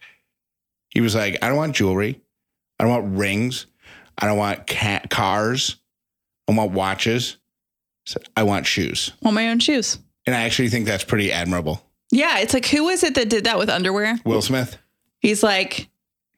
[0.90, 2.21] he was like, I don't want jewelry.
[2.79, 3.66] I don't want rings.
[4.18, 5.77] I don't want cat cars.
[6.49, 7.38] I want watches.
[8.05, 9.12] So I want shoes.
[9.23, 9.99] Want my own shoes.
[10.27, 11.83] And I actually think that's pretty admirable.
[12.11, 12.38] Yeah.
[12.40, 14.18] It's like, who is it that did that with underwear?
[14.25, 14.77] Will Smith,
[15.21, 15.88] He's like,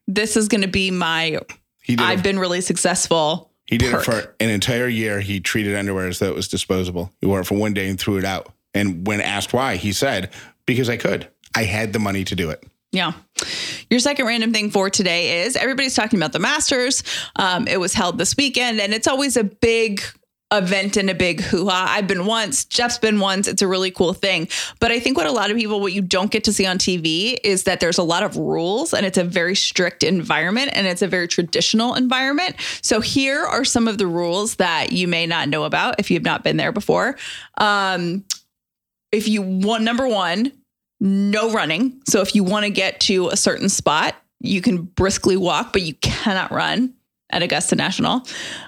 [0.07, 1.39] this is going to be my,
[1.83, 3.51] he did I've been really successful.
[3.65, 5.21] He did it for an entire year.
[5.21, 7.11] He treated underwear as though it was disposable.
[7.19, 8.51] He wore it for one day and threw it out.
[8.73, 10.31] And when asked why, he said,
[10.65, 11.27] Because I could.
[11.55, 12.63] I had the money to do it.
[12.91, 13.13] Yeah.
[13.89, 17.03] Your second random thing for today is everybody's talking about the Masters.
[17.35, 20.01] Um, it was held this weekend, and it's always a big
[20.51, 21.87] event and a big hoo ha.
[21.89, 23.47] I've been once, Jeff's been once.
[23.47, 24.47] It's a really cool thing.
[24.79, 26.77] But I think what a lot of people, what you don't get to see on
[26.77, 30.87] TV is that there's a lot of rules and it's a very strict environment and
[30.87, 32.55] it's a very traditional environment.
[32.81, 36.23] So here are some of the rules that you may not know about if you've
[36.23, 37.17] not been there before.
[37.57, 38.23] Um,
[39.11, 40.51] if you want, number one,
[40.99, 42.01] no running.
[42.07, 45.81] So if you want to get to a certain spot, you can briskly walk, but
[45.81, 46.93] you cannot run
[47.29, 48.21] at Augusta National.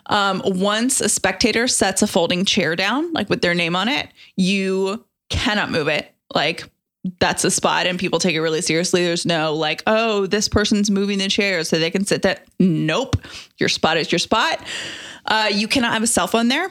[0.07, 4.09] Um, once a spectator sets a folding chair down, like with their name on it,
[4.35, 6.13] you cannot move it.
[6.33, 6.63] Like
[7.19, 9.03] that's a spot and people take it really seriously.
[9.03, 12.47] There's no like, oh, this person's moving the chair so they can sit that.
[12.59, 13.15] Nope.
[13.57, 14.61] Your spot is your spot.
[15.25, 16.69] Uh, you cannot have a cell phone there.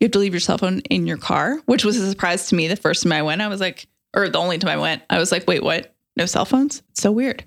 [0.00, 2.54] You have to leave your cell phone in your car, which was a surprise to
[2.54, 3.42] me the first time I went.
[3.42, 5.94] I was like, or the only time I went, I was like, wait, what?
[6.16, 6.82] No cell phones?
[6.90, 7.44] It's so weird.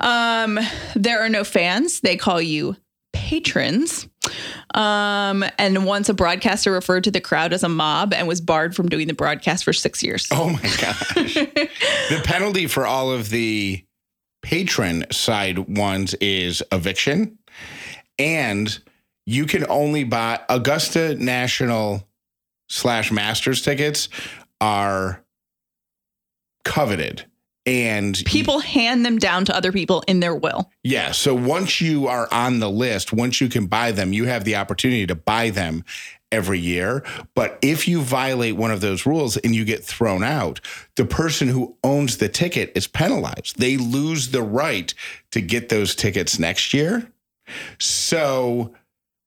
[0.00, 0.58] Um,
[0.94, 2.00] there are no fans.
[2.00, 2.76] They call you
[3.12, 4.08] patrons.
[4.74, 8.74] Um, and once a broadcaster referred to the crowd as a mob and was barred
[8.74, 10.28] from doing the broadcast for six years.
[10.30, 11.14] Oh my gosh.
[11.14, 13.84] the penalty for all of the
[14.42, 17.38] patron side ones is eviction.
[18.18, 18.78] And
[19.26, 22.06] you can only buy Augusta National
[22.68, 24.08] slash Masters tickets
[24.60, 25.24] are
[26.64, 27.24] coveted.
[27.70, 30.70] And People hand them down to other people in their will.
[30.82, 34.42] yeah, so once you are on the list, once you can buy them, you have
[34.44, 35.84] the opportunity to buy them
[36.32, 37.04] every year.
[37.34, 40.60] But if you violate one of those rules and you get thrown out,
[40.96, 43.58] the person who owns the ticket is penalized.
[43.58, 44.92] They lose the right
[45.30, 47.10] to get those tickets next year.
[47.78, 48.74] So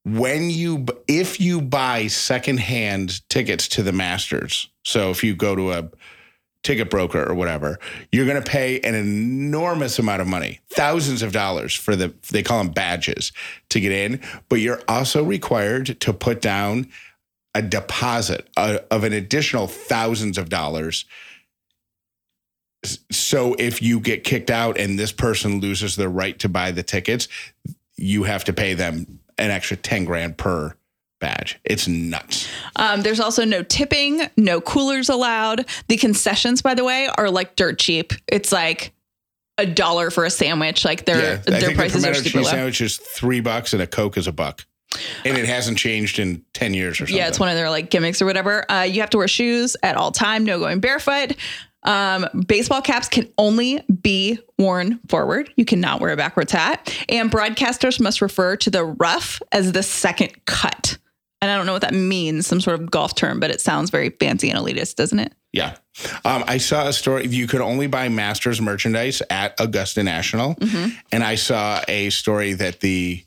[0.06, 5.72] when you if you buy secondhand tickets to the Masters, so if you go to
[5.72, 5.90] a
[6.64, 7.78] ticket broker or whatever,
[8.12, 12.42] you're going to pay an enormous amount of money, thousands of dollars for the they
[12.42, 13.32] call them badges
[13.70, 16.90] to get in, but you're also required to put down
[17.54, 21.06] a deposit of an additional thousands of dollars.
[23.12, 26.84] So if you get kicked out and this person loses their right to buy the
[26.84, 27.28] tickets,
[27.96, 30.76] you have to pay them an extra 10 grand per
[31.24, 31.58] badge.
[31.64, 32.50] It's nuts.
[32.76, 35.66] Um, there's also no tipping, no coolers allowed.
[35.88, 38.12] The concessions, by the way, are like dirt cheap.
[38.28, 38.92] It's like
[39.58, 40.84] a dollar for a sandwich.
[40.84, 42.52] Like their Yeah, their prices a are super cheese low.
[42.52, 44.66] sandwich is three bucks and a Coke is a buck.
[45.24, 47.16] And it hasn't changed in 10 years or something.
[47.16, 48.70] Yeah, it's one of their like gimmicks or whatever.
[48.70, 50.44] Uh, you have to wear shoes at all time.
[50.44, 51.36] No going barefoot.
[51.84, 55.52] Um, baseball caps can only be worn forward.
[55.56, 56.94] You cannot wear a backwards hat.
[57.10, 60.98] And broadcasters must refer to the rough as the second cut.
[61.44, 63.90] And I don't know what that means, some sort of golf term, but it sounds
[63.90, 65.34] very fancy and elitist, doesn't it?
[65.52, 65.76] Yeah.
[66.24, 67.28] Um, I saw a story.
[67.28, 70.56] You could only buy Masters merchandise at Augusta National.
[70.56, 70.96] Mm-hmm.
[71.12, 73.26] And I saw a story that the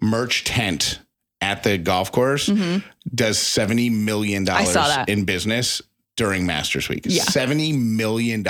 [0.00, 0.98] merch tent
[1.40, 2.46] at the golf course
[3.14, 4.56] does $70 million Mm-hmm.
[4.56, 5.08] I saw that.
[5.08, 5.80] in business
[6.16, 7.02] during Masters Week.
[7.04, 7.22] Yeah.
[7.22, 8.44] $70 million.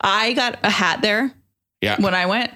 [0.00, 1.34] I got a hat there
[1.80, 2.00] Yeah.
[2.00, 2.50] when I went.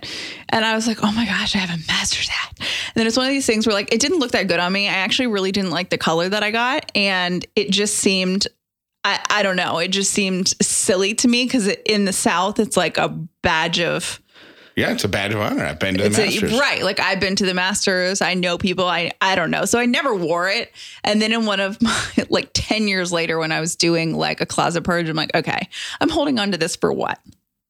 [0.51, 2.55] And I was like, oh my gosh, I have a master's hat.
[2.59, 4.73] And then it's one of these things where like it didn't look that good on
[4.73, 4.89] me.
[4.89, 6.93] I actually really didn't like the color that I got.
[6.95, 8.47] And it just seemed
[9.05, 9.79] I, I don't know.
[9.79, 13.09] It just seemed silly to me because in the South, it's like a
[13.43, 14.21] badge of
[14.77, 15.65] Yeah, it's a badge of honor.
[15.65, 16.59] I've been to the it's a, Masters.
[16.59, 16.83] right.
[16.83, 18.23] Like I've been to the Masters.
[18.23, 18.87] I know people.
[18.87, 19.67] I I don't know.
[19.67, 20.73] So I never wore it.
[21.03, 24.41] And then in one of my like ten years later, when I was doing like
[24.41, 25.69] a closet purge, I'm like, okay,
[26.01, 27.19] I'm holding on to this for what?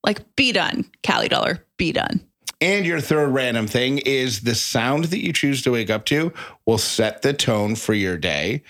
[0.04, 1.64] Like, be done, Callie Dauler.
[1.78, 2.20] Be done.
[2.60, 6.32] And your third random thing is the sound that you choose to wake up to
[6.66, 8.62] will set the tone for your day.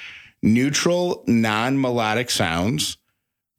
[0.42, 2.98] Neutral, non melodic sounds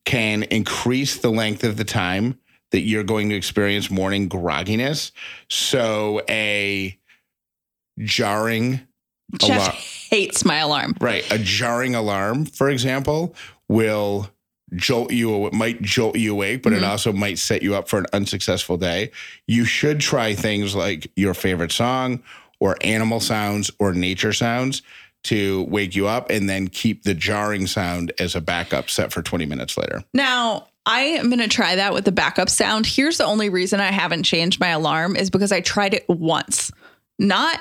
[0.05, 2.39] can increase the length of the time
[2.71, 5.11] that you're going to experience morning grogginess.
[5.49, 6.97] So, a
[7.99, 8.81] jarring,
[9.39, 9.75] Jeff Alarm.
[10.09, 10.95] hates my alarm.
[10.99, 13.35] right, a jarring alarm, for example,
[13.67, 14.29] will
[14.75, 16.85] jolt you, it might jolt you awake, but it mm-hmm.
[16.85, 19.11] also might set you up for an unsuccessful day.
[19.47, 22.23] You should try things like your favorite song
[22.59, 24.81] or animal sounds or nature sounds
[25.23, 29.21] to wake you up and then keep the jarring sound as a backup set for
[29.21, 30.03] 20 minutes later.
[30.13, 32.85] Now, I am going to try that with the backup sound.
[32.85, 36.71] Here's the only reason I haven't changed my alarm is because I tried it once,
[37.17, 37.59] not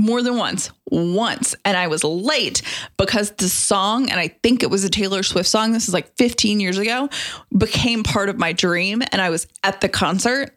[0.00, 1.54] more than once, once.
[1.64, 2.62] And I was late
[2.96, 6.14] because the song, and I think it was a Taylor Swift song, this is like
[6.16, 7.08] 15 years ago,
[7.56, 9.02] became part of my dream.
[9.12, 10.50] And I was at the concert.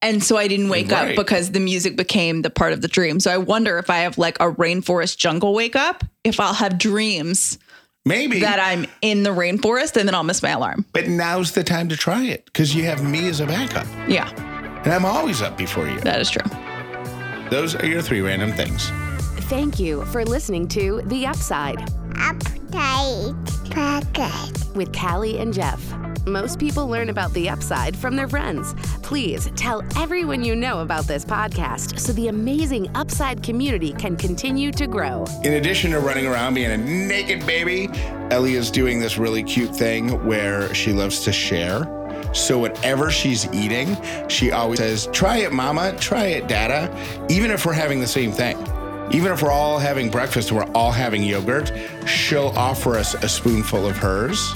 [0.00, 1.10] And so I didn't wake Right.
[1.10, 3.20] up because the music became the part of the dream.
[3.20, 6.76] So I wonder if I have like a rainforest jungle wake up, if I'll have
[6.76, 7.56] dreams
[8.04, 10.86] Maybe, that I'm in the rainforest and then I'll miss my alarm.
[10.92, 13.86] but now's the time to try it because you have me as a backup.
[14.08, 14.28] Yeah,
[14.82, 16.00] And I'm always up before you.
[16.00, 16.42] that is true.
[17.52, 18.88] Those are your three random things.
[19.50, 21.76] Thank you for listening to The Upside
[22.14, 24.74] Update Pocket.
[24.74, 25.78] with Callie and Jeff.
[26.26, 28.72] Most people learn about the upside from their friends.
[29.02, 34.72] Please tell everyone you know about this podcast so the amazing upside community can continue
[34.72, 35.26] to grow.
[35.44, 37.90] In addition to running around being a naked baby,
[38.30, 42.01] Ellie is doing this really cute thing where she loves to share.
[42.32, 43.96] So whatever she's eating,
[44.28, 45.94] she always says, "Try it, Mama.
[45.98, 46.90] Try it, Dada."
[47.28, 48.56] Even if we're having the same thing,
[49.10, 51.72] even if we're all having breakfast and we're all having yogurt,
[52.06, 54.54] she'll offer us a spoonful of hers,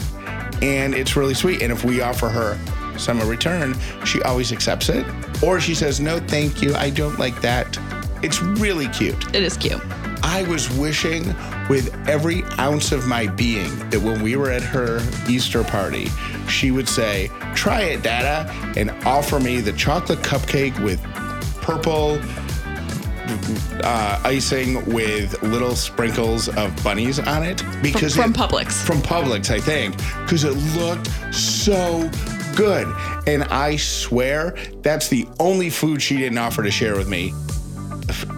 [0.63, 1.61] and it's really sweet.
[1.63, 2.59] And if we offer her
[2.97, 5.05] some a return, she always accepts it,
[5.43, 7.79] or she says, "No, thank you, I don't like that."
[8.23, 9.35] It's really cute.
[9.35, 9.83] It is cute.
[10.29, 11.25] I was wishing
[11.69, 16.09] with every ounce of my being that when we were at her Easter party,
[16.49, 21.01] she would say, Try it, Dada, and offer me the chocolate cupcake with
[21.63, 22.19] purple
[23.85, 27.63] uh, icing with little sprinkles of bunnies on it.
[27.81, 28.73] Because from it- Publix.
[28.85, 32.11] From Publix, I think, because it looked so
[32.57, 32.93] good.
[33.29, 37.33] And I swear that's the only food she didn't offer to share with me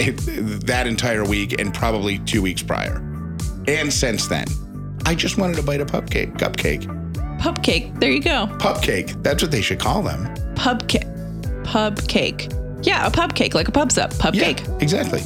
[0.00, 0.16] it,
[0.66, 2.96] that entire week and probably two weeks prior.
[3.66, 4.46] And since then,
[5.06, 6.36] I just wanted a bite of cupcake.
[6.38, 6.86] Cupcake.
[7.38, 7.92] Pub cake.
[7.94, 8.46] There you go.
[8.58, 9.14] Pup cake.
[9.22, 10.28] That's what they should call them.
[10.54, 11.06] Pub cake.
[11.64, 12.48] Pub cake.
[12.82, 14.16] Yeah, a pub cake, like a pub's up.
[14.18, 14.64] Pub Yeah, cake.
[14.80, 15.20] exactly.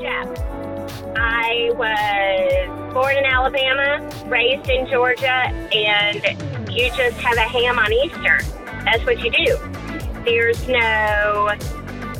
[0.00, 0.28] Jeff.
[1.16, 5.30] I was born in Alabama, raised in Georgia,
[5.72, 6.22] and
[6.72, 8.40] you just have a ham on Easter.
[8.84, 9.58] That's what you do.
[10.24, 11.50] There's no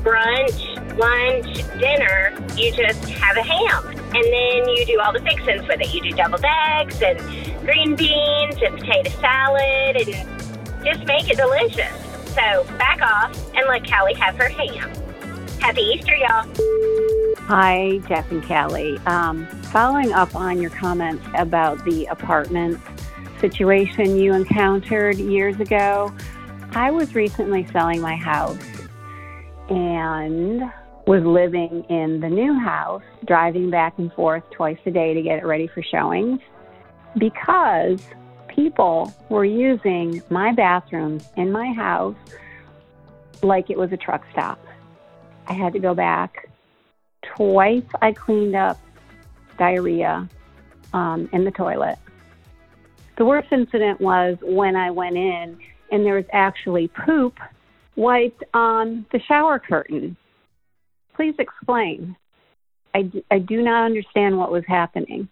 [0.03, 2.33] brunch, lunch, dinner.
[2.57, 3.87] You just have a ham.
[3.89, 5.93] And then you do all the fixings with it.
[5.93, 7.19] You do deviled eggs and
[7.67, 11.93] green beans and potato salad and just make it delicious.
[12.29, 14.91] So back off and let Callie have her ham.
[15.61, 16.47] Happy Easter, y'all.
[17.47, 18.99] Hi, Jeff and Callie.
[19.07, 22.81] Um, following up on your comments about the apartment
[23.41, 26.15] situation you encountered years ago,
[26.73, 28.59] I was recently selling my house
[29.69, 30.63] and
[31.07, 35.39] was living in the new house, driving back and forth twice a day to get
[35.39, 36.41] it ready for showings
[37.17, 38.03] because
[38.49, 42.17] people were using my bathroom in my house
[43.43, 44.59] like it was a truck stop.
[45.47, 46.49] I had to go back
[47.23, 48.79] twice I cleaned up
[49.59, 50.29] diarrhea
[50.93, 51.99] um, in the toilet.
[53.17, 55.59] The worst incident was when I went in
[55.91, 57.39] and there was actually poop
[57.99, 60.17] wiped on the shower curtain.
[61.17, 62.17] Please explain.
[62.95, 65.29] I, d- I do not understand what was happening.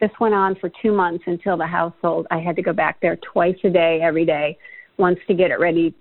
[0.00, 2.26] This went on for two months until the house sold.
[2.30, 4.56] I had to go back there twice a day, every day,
[4.96, 5.94] once to get it ready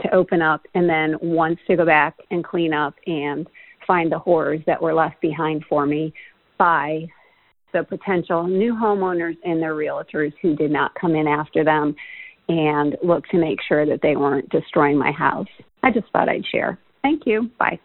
[0.00, 3.46] to open up, and then once to go back and clean up and
[3.86, 6.14] find the horrors that were left behind for me
[6.56, 7.06] by
[7.74, 11.94] the potential new homeowners and their realtors who did not come in after them
[12.48, 15.48] and look to make sure that they weren't destroying my house.
[15.82, 16.78] I just thought I'd share.
[17.02, 17.50] Thank you.
[17.58, 17.78] Bye.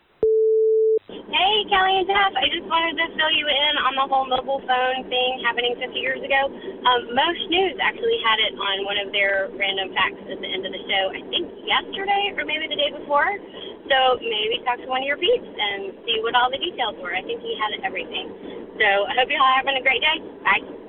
[1.07, 2.35] Hey, Kelly and Jeff.
[2.35, 5.95] I just wanted to fill you in on the whole mobile phone thing happening 50
[5.95, 6.51] years ago.
[6.83, 10.67] Um, Most News actually had it on one of their random facts at the end
[10.67, 13.39] of the show, I think yesterday or maybe the day before.
[13.87, 17.15] So maybe talk to one of your peeps and see what all the details were.
[17.15, 18.27] I think he had everything.
[18.75, 20.19] So I hope you all having a great day.
[20.43, 20.86] Bye.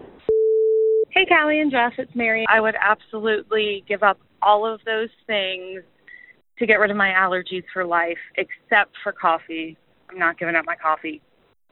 [1.10, 2.44] Hey, Callie and Jeff, it's Mary.
[2.48, 5.82] I would absolutely give up all of those things
[6.58, 9.76] to get rid of my allergies for life, except for coffee.
[10.10, 11.22] I'm not giving up my coffee.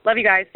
[0.05, 0.47] Love you guys.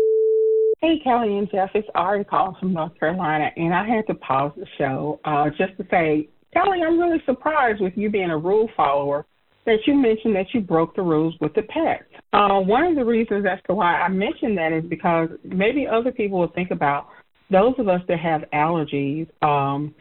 [0.81, 4.53] Hey, Kelly and Jeff, it's Ari calling from North Carolina, and I had to pause
[4.57, 8.69] the show uh, just to say, Kelly, I'm really surprised with you being a rule
[8.77, 9.27] follower
[9.67, 12.05] that you mentioned that you broke the rules with the pets.
[12.33, 16.13] Uh, one of the reasons as to why I mentioned that is because maybe other
[16.13, 17.09] people will think about
[17.51, 19.29] those of us that have allergies.
[19.43, 19.95] Um,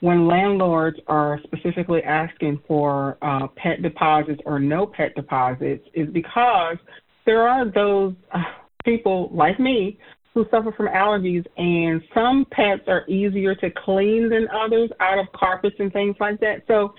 [0.00, 6.78] when landlords are specifically asking for uh, pet deposits or no pet deposits, is because
[7.26, 8.38] there are those uh,
[8.82, 9.98] people like me
[10.32, 15.26] who suffer from allergies, and some pets are easier to clean than others out of
[15.32, 16.62] carpets and things like that.
[16.66, 16.94] So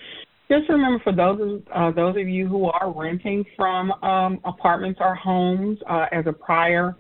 [0.50, 5.00] just remember for those of, uh, those of you who are renting from um, apartments
[5.02, 6.98] or homes uh, as a prior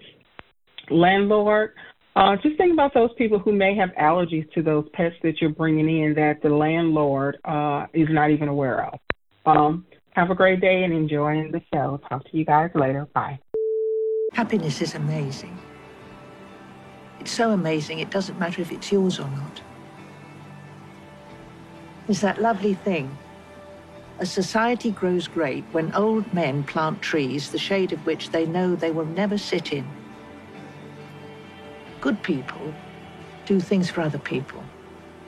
[0.90, 1.74] landlord,
[2.16, 5.50] uh, just think about those people who may have allergies to those pets that you're
[5.50, 9.00] bringing in that the landlord uh, is not even aware of.
[9.46, 12.00] Um, have a great day and enjoy the show.
[12.10, 13.08] Talk to you guys later.
[13.14, 13.40] Bye.
[14.34, 15.58] Happiness is amazing.
[17.22, 19.62] It's so amazing, it doesn't matter if it's yours or not.
[22.08, 23.16] It's that lovely thing.
[24.20, 28.76] A society grows great when old men plant trees, the shade of which they know
[28.76, 29.88] they will never sit in.
[32.02, 32.78] Good people
[33.46, 34.66] do things for other people.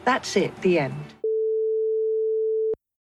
[0.06, 1.16] That's it, the end.